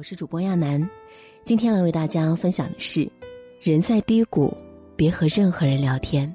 [0.00, 0.88] 我是主播亚楠，
[1.44, 3.06] 今天来为大家分享的是：
[3.60, 4.56] 人在低谷，
[4.96, 6.34] 别和任何人聊天。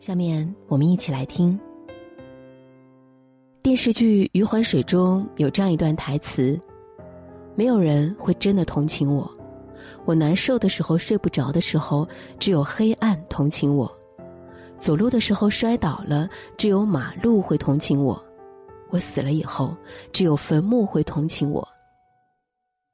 [0.00, 1.56] 下面我们一起来听。
[3.62, 6.58] 电视剧《余欢水》中有这样一段台词
[7.54, 9.30] ：“没有人会真的同情我，
[10.04, 12.08] 我难受的时候、睡不着的时候，
[12.40, 13.88] 只有黑暗同情我；
[14.80, 18.20] 走路的时候摔倒了，只有马路会同情我；
[18.90, 19.76] 我死了以后，
[20.12, 21.64] 只有坟墓会同情我。”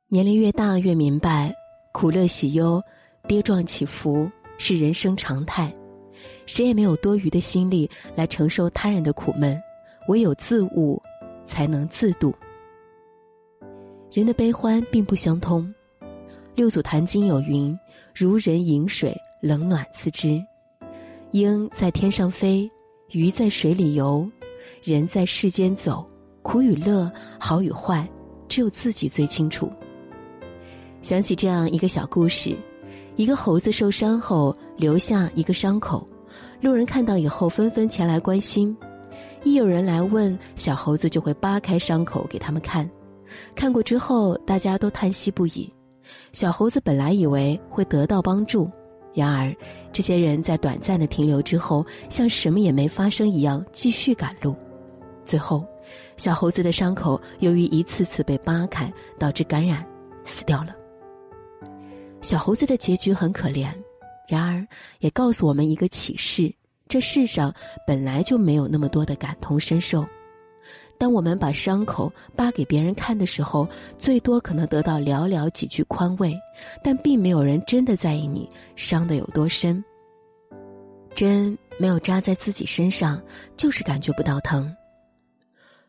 [0.09, 1.53] 年龄越大，越明白，
[1.93, 2.81] 苦乐喜忧、
[3.27, 5.75] 跌撞起伏是人生常态，
[6.47, 9.61] 谁也没有多余的心力来承受他人的苦闷，
[10.09, 11.03] 唯有自悟，
[11.47, 12.33] 才能自度。
[14.13, 15.63] 人的悲欢并不相通，
[16.55, 17.77] 《六祖坛经》有云
[18.15, 20.41] ：“如人饮水，冷暖自知。
[21.33, 22.71] 鹰在天上飞，
[23.11, 24.31] 鱼在水里游，
[24.83, 26.07] 人在世间走，
[26.43, 28.09] 苦与乐，好与坏，
[28.49, 29.73] 只有自己最清楚。”
[31.05, 32.57] 想起这样一个小故事：
[33.17, 36.09] 一个猴子受伤后留下一个伤口，
[36.63, 38.75] 路人看到以后纷纷前来关心。
[39.43, 42.91] 一有人来问，小猴子就会扒开伤口给他们看。
[43.55, 45.71] 看过之后，大家都叹息不已。
[46.33, 48.71] 小猴子本来以为会得到帮助，
[49.13, 49.55] 然而
[49.93, 54.57] 这些人在短暂的停留之后，像什么也没发生一样继续赶路。
[55.27, 55.67] 最后，
[56.17, 59.85] 小猴子的伤口由于一次次被扒开，导致感染，
[60.25, 60.75] 死掉了。
[62.25, 63.69] 小猴子的结局很可怜，
[64.27, 64.67] 然而
[65.01, 66.51] 也告诉我们一个启示：
[66.89, 67.55] 这世上
[67.87, 70.03] 本来就没有那么多的感同身受。
[70.97, 76.35] 当我们把伤口扒给别人看的时候，最多可能得到寥寥几句宽慰，
[76.83, 79.85] 但并没有人真的在意你伤得有多深。
[81.15, 83.23] 针没有扎在自己身上，
[83.55, 84.75] 就是感觉不到疼。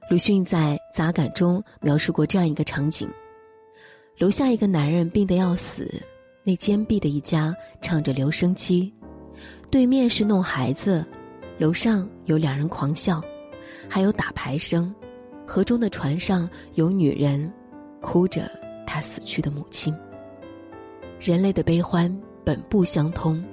[0.09, 3.09] 鲁迅在《杂感》中描述过这样一个场景：
[4.17, 5.89] 楼下一个男人病得要死。
[6.47, 8.93] 那坚壁的一家唱着留声机，
[9.71, 11.03] 对面是弄孩子，
[11.57, 13.19] 楼上有两人狂笑，
[13.89, 14.93] 还有打牌声。
[15.47, 17.51] 河中的船上有女人，
[17.99, 18.49] 哭着
[18.85, 19.91] 她死去的母亲。
[21.19, 23.43] 人类的悲欢本不相通，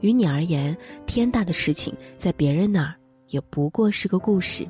[0.00, 0.76] 于你而言，
[1.06, 2.94] 天大的事情在别人那儿
[3.28, 4.66] 也不过是个故事。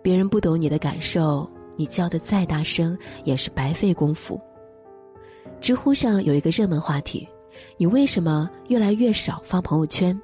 [0.00, 4.40] 别人不懂你的感受，你叫的再大声也是白费功夫。
[5.60, 7.28] 知乎上有一个热门话题
[7.76, 10.18] ：“你为什么越来越少发朋友圈？”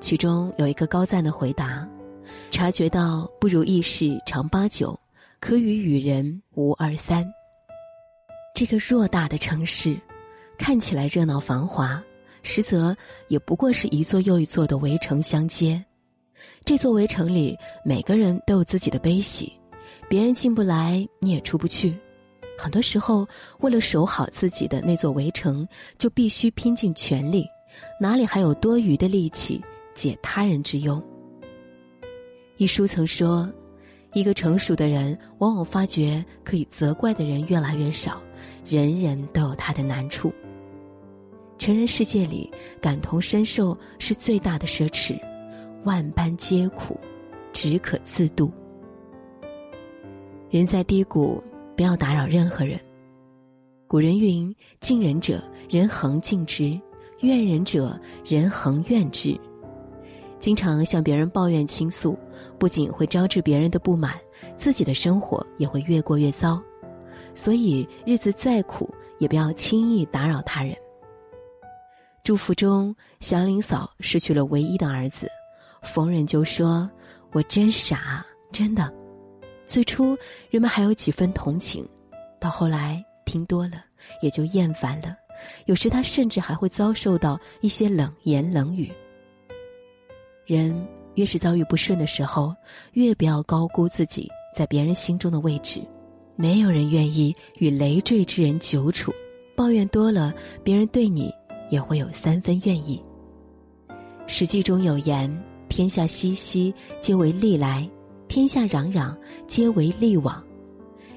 [0.00, 1.88] 其中有一个高赞的回答
[2.50, 4.98] ：“察觉到不如意事常八九，
[5.40, 7.24] 可与与人无二三。”
[8.54, 9.98] 这个偌大的城市，
[10.58, 12.02] 看起来热闹繁华，
[12.42, 12.96] 实则
[13.28, 15.82] 也不过是一座又一座的围城相接。
[16.64, 19.52] 这座围城里，每个人都有自己的悲喜，
[20.08, 21.96] 别人进不来，你也出不去。
[22.62, 23.26] 很多时候，
[23.58, 25.66] 为了守好自己的那座围城，
[25.98, 27.44] 就必须拼尽全力，
[28.00, 29.60] 哪里还有多余的力气
[29.96, 31.02] 解他人之忧？
[32.58, 33.52] 一书曾说，
[34.12, 38.22] 一个成熟的人往往发觉可以责怪的人越来越少，
[38.64, 40.32] 人人都有他的难处。
[41.58, 42.48] 成人世界里，
[42.80, 45.20] 感同身受是最大的奢侈，
[45.82, 46.96] 万般皆苦，
[47.52, 48.52] 只可自度。
[50.48, 51.42] 人在低谷。
[51.76, 52.78] 不要打扰任何人。
[53.86, 56.80] 古人云：“敬人者，人恒敬之；
[57.20, 59.38] 怨人者，人恒怨之。”
[60.40, 62.18] 经常向别人抱怨倾诉，
[62.58, 64.14] 不仅会招致别人的不满，
[64.56, 66.60] 自己的生活也会越过越糟。
[67.34, 70.74] 所以，日子再苦，也不要轻易打扰他人。
[72.24, 75.28] 祝福中，祥林嫂失去了唯一的儿子，
[75.82, 76.90] 逢人就说
[77.32, 78.92] ：“我真傻，真的。”
[79.64, 80.16] 最初，
[80.50, 81.86] 人们还有几分同情，
[82.40, 83.84] 到后来听多了，
[84.20, 85.16] 也就厌烦了。
[85.66, 88.92] 有时他甚至还会遭受到一些冷言冷语。
[90.44, 92.54] 人越是遭遇不顺的时候，
[92.92, 95.80] 越不要高估自己在别人心中的位置。
[96.34, 99.12] 没有人愿意与累赘之人久处，
[99.54, 100.34] 抱怨多了，
[100.64, 101.32] 别人对你
[101.70, 103.02] 也会有三分怨意。
[104.26, 105.30] 《史记》中有言
[105.68, 107.88] ：“天下熙熙，皆为利来。”
[108.32, 109.14] 天下攘攘，
[109.46, 110.42] 皆为利往。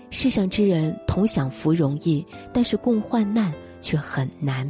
[0.10, 4.70] 世上之人同享福容易，但是共患难却很难。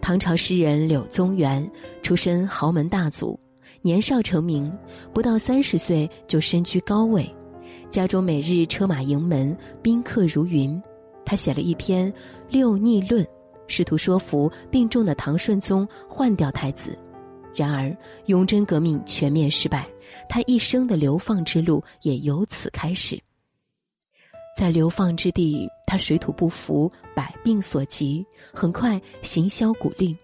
[0.00, 1.70] 唐朝诗人柳宗元
[2.00, 3.38] 出身豪门大族，
[3.82, 4.72] 年少成名，
[5.12, 7.30] 不到三十岁就身居高位，
[7.90, 10.82] 家中每日车马盈门，宾客如云。
[11.26, 12.10] 他写了一篇
[12.48, 13.22] 《六逆论》，
[13.66, 16.98] 试图说服病重的唐顺宗换掉太子。
[17.56, 19.88] 然而，雍正革命全面失败，
[20.28, 23.18] 他一生的流放之路也由此开始。
[24.58, 30.16] 在流放之地，他水土不服，百病所及，很快行销骨令。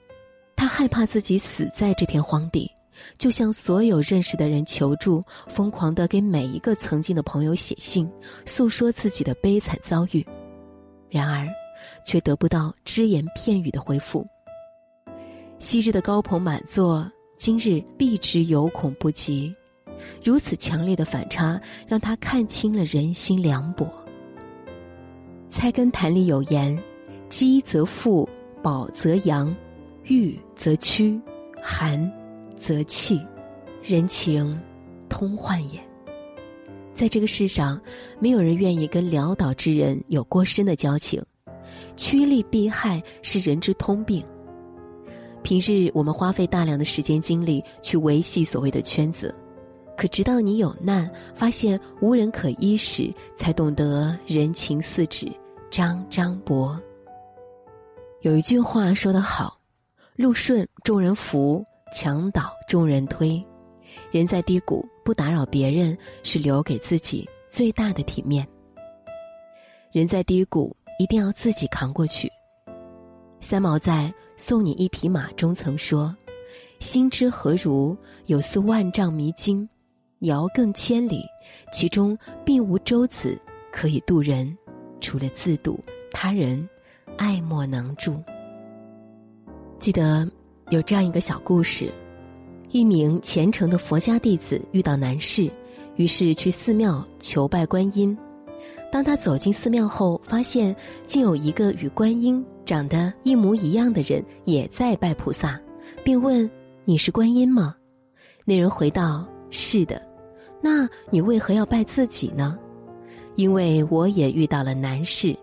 [0.54, 2.70] 他害怕自己死在这片荒地，
[3.18, 8.10] 就向所有认识的人求助，疯狂的给每一个曾经的朋友写信，
[8.44, 10.24] 诉说自己的悲惨遭遇。
[11.08, 11.48] 然而，
[12.04, 14.26] 却得不到只言片语的回复。
[15.58, 17.10] 昔日的高朋满座，
[17.44, 19.52] 今日避之有恐不及。
[20.22, 23.84] 如此强烈的反差，让他看清了人心凉薄。
[25.50, 26.80] 《菜根谭》里有言
[27.28, 28.28] ：“饥则富，
[28.62, 29.52] 饱则扬，
[30.04, 31.20] 郁则屈，
[31.60, 32.08] 寒
[32.56, 33.20] 则气，
[33.82, 34.56] 人情
[35.08, 35.80] 通患也。”
[36.94, 37.82] 在这个世上，
[38.20, 41.20] 没有人愿意跟潦倒之人有过深的交情，
[41.96, 44.24] 趋利避害是人之通病。
[45.42, 49.34] 平日我们花费大量的时间精力去维系所谓的圈子。
[49.96, 55.30] 可直到你有难，发现无人可依时，才懂得人情似纸
[55.70, 56.78] 张张薄。
[58.22, 59.58] 有一句话说得好
[60.16, 63.44] ：“路顺众人扶，墙倒众人推。”
[64.10, 68.46] 人在低谷，不打扰别人，是留给自己最大的体面。
[69.90, 72.30] 人在低谷，一定要自己扛过去。
[73.52, 76.16] 三毛在《送你一匹马》中曾说
[76.80, 77.94] ：“心之何如？
[78.24, 79.68] 有似万丈迷津。”
[80.20, 81.20] 遥亘千里，
[81.70, 82.16] 其中
[82.46, 83.38] 并无舟子
[83.70, 84.56] 可以渡人，
[85.02, 85.78] 除了自渡，
[86.12, 86.66] 他人
[87.18, 88.16] 爱莫能助。
[89.78, 90.26] 记得
[90.70, 91.92] 有这样一个小故事：
[92.70, 95.50] 一名虔诚的佛家弟子遇到难事，
[95.96, 98.16] 于是去寺庙求拜观音。
[98.90, 100.74] 当他走进寺庙后，发现
[101.06, 105.60] 竟有一个与观音长得一模一样的人也在拜菩萨，
[106.04, 106.48] 并问
[106.84, 107.74] ：“你是观音吗？”
[108.44, 110.00] 那人回道：“是的。”
[110.64, 112.56] 那你为何要拜自己呢？
[113.34, 115.36] 因为我也遇到了难事。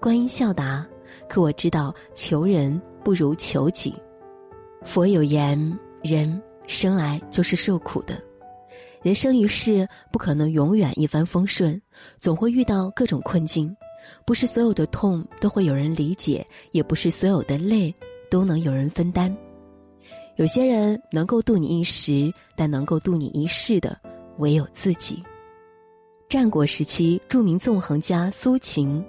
[0.00, 0.86] 观音笑答
[1.28, 3.94] ：“可我知道，求人不如求己。
[4.82, 8.22] 佛有言：人生来就是受苦的，
[9.02, 11.80] 人生于世不可能永远一帆风顺，
[12.18, 13.74] 总会遇到各种困境。
[14.24, 17.94] 不是所有的痛都会有人理解，也不是所有的累
[18.30, 19.34] 都能有人分担。
[20.36, 23.98] 有些人能够渡你一时，但能够渡你一世的。”
[24.38, 25.22] 唯有自己。
[26.28, 29.02] 战国时期，著名纵横家苏秦，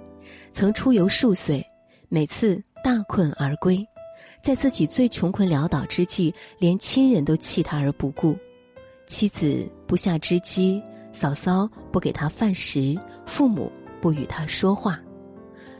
[0.54, 1.62] 曾出游数岁，
[2.08, 3.86] 每次大困而归，
[4.42, 8.34] 在自己最穷困潦倒之际，连亲人都弃他而不顾，
[9.06, 15.00] 妻子不下织机，嫂嫂不给他饭食，父母不与他说话，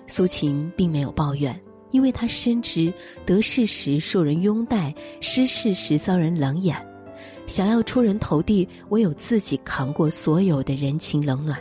[0.07, 1.59] 苏秦并没有抱怨，
[1.91, 2.93] 因为他深知
[3.25, 6.77] 得势时受人拥戴，失势时遭人冷眼。
[7.47, 11.59] 想要出人头地，唯有自己扛过所有的人情冷暖。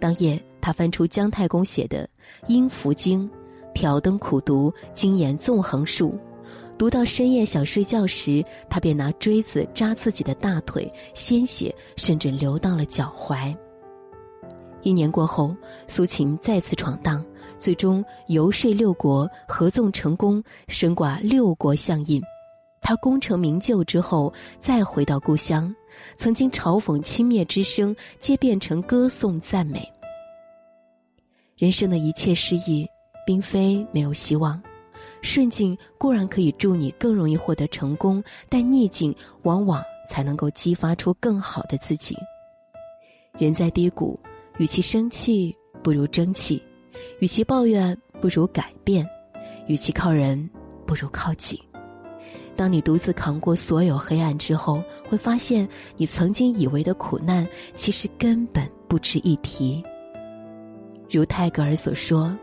[0.00, 2.08] 当夜，他翻出姜太公写的
[2.48, 3.28] 《阴符经》，
[3.72, 6.18] 挑灯苦读，精研纵横术。
[6.76, 13.56] 读到深夜想睡觉时，他便拿锥子扎自己的大腿，鲜血甚至流到了脚踝。
[14.84, 15.56] 一年过后，
[15.88, 17.24] 苏秦再次闯荡，
[17.58, 22.22] 最终游说六国，合纵成功，身挂六国相印。
[22.80, 25.74] 他功成名就之后，再回到故乡，
[26.18, 29.90] 曾经嘲讽轻蔑之声，皆变成歌颂赞美。
[31.56, 32.86] 人生的一切失意，
[33.26, 34.62] 并非没有希望。
[35.22, 39.14] 顺境固然可以助你更容易获得成功，但逆境
[39.44, 42.14] 往往才能够激发出更好的自己。
[43.38, 44.20] 人在低谷，
[44.58, 46.60] 与其生气，不如争气；
[47.18, 49.04] 与其抱怨，不如改变；
[49.66, 50.48] 与其靠人，
[50.86, 51.60] 不如靠己。
[52.56, 59.82] 当你独自扛过所有黑暗之后，会发现你曾经以为的苦难，其实根本不值一提。
[61.10, 62.36] 如泰戈尔所说：“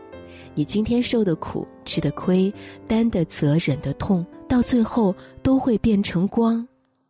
[0.54, 2.52] 你今天受的苦、吃的亏、
[2.86, 6.66] 担的责、忍的痛，到最后都会变成光，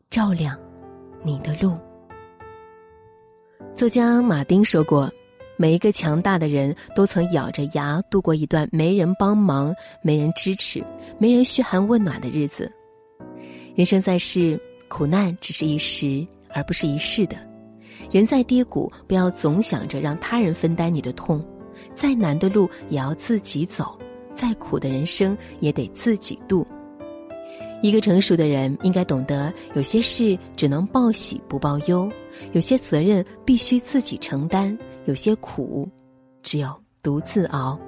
[0.09, 0.57] 照亮
[1.23, 1.77] 你的路。”
[3.83, 5.13] 作家马丁说过
[5.59, 10.81] ：“每一个强大的人都曾咬着牙度过一段没人帮忙、没人支持、
[11.19, 12.71] 没人嘘寒问暖的日子。”
[13.75, 17.35] 人生在世，苦难只是一时，而不是一世的。
[18.13, 21.45] 人在低谷，不要总想着让他人分担你的痛，
[21.93, 23.99] 再难的路也要自己走，
[24.33, 26.65] 再苦的人生也得自己度。
[27.83, 32.11] 一个成熟的人应该懂得，有些事只能报喜不报忧，
[32.53, 35.89] 有些责任必须自己承担，有些苦
[36.43, 36.69] 只有
[37.03, 37.79] 独自熬。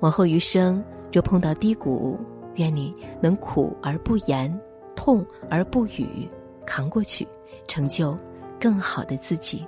[0.00, 2.18] 往后余生，若碰到低谷，
[2.56, 4.54] 愿你能苦而不言，
[4.94, 6.28] 痛而不语，
[6.66, 7.26] 扛过去，
[7.66, 8.16] 成就
[8.60, 9.66] 更好的自己。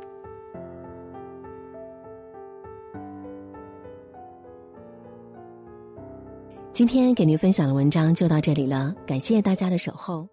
[6.76, 10.28] 今天给您分享的文章就到这里了，感谢大家的守候。